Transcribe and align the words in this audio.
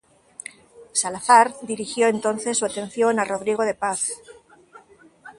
Salazar 0.93 1.53
dirigió 1.61 2.07
entonces 2.07 2.57
su 2.57 2.65
atención 2.65 3.19
a 3.19 3.23
Rodrigo 3.23 3.61
de 3.65 3.75
Paz. 3.75 4.11